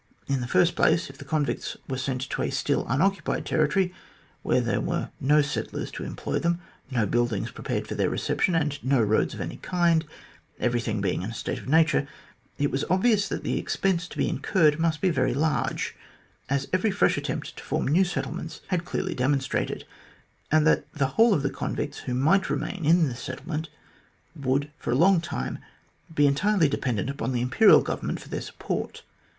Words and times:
In 0.25 0.41
the 0.41 0.47
first 0.47 0.75
place, 0.75 1.11
if 1.11 1.19
convicts 1.19 1.77
were 1.87 1.95
sent 1.99 2.27
to 2.27 2.41
a 2.41 2.49
still 2.49 2.87
unoccupied 2.89 3.45
territory, 3.45 3.93
where 4.41 4.59
there 4.59 4.81
were 4.81 5.11
no 5.19 5.43
settlers 5.43 5.91
to 5.91 6.03
employ 6.03 6.39
them, 6.39 6.59
no 6.89 7.05
buildings 7.05 7.51
prepared 7.51 7.87
for 7.87 7.93
their 7.93 8.09
reception, 8.09 8.55
and 8.55 8.83
no 8.83 8.99
roads 8.99 9.35
of 9.35 9.41
any 9.41 9.57
kind, 9.57 10.05
everything 10.59 11.01
being 11.01 11.21
in 11.21 11.29
a 11.29 11.35
state 11.35 11.59
of 11.59 11.67
nature, 11.69 12.07
it 12.57 12.71
was 12.71 12.83
obvious 12.89 13.27
that 13.27 13.43
the 13.43 13.59
expense 13.59 14.07
to 14.07 14.17
be 14.17 14.27
incurred 14.27 14.79
must 14.79 15.01
be 15.01 15.11
very 15.11 15.35
large, 15.35 15.95
as 16.49 16.67
every 16.73 16.89
fresh 16.89 17.15
attempt 17.15 17.55
to 17.57 17.63
form 17.63 17.87
new 17.87 18.03
settlements 18.03 18.61
had 18.69 18.85
clearly 18.85 19.13
demonstrated, 19.13 19.85
and 20.51 20.65
that 20.65 20.91
the 20.93 21.09
whole 21.13 21.31
of 21.31 21.43
the 21.43 21.51
convicts 21.51 21.99
who 21.99 22.15
might 22.15 22.49
remain 22.49 22.83
in 22.85 23.07
the 23.07 23.13
settle 23.13 23.47
ment 23.47 23.69
would 24.35 24.71
for 24.79 24.89
a 24.89 24.95
long 24.95 25.21
time 25.21 25.59
be 26.11 26.25
entirely 26.25 26.67
dependent 26.67 27.07
upon 27.07 27.33
the 27.33 27.41
Imperial 27.41 27.81
Government 27.83 28.19
for 28.19 28.29
their 28.29 28.41
support. 28.41 29.03